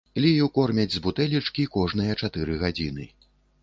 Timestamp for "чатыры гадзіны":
2.25-3.03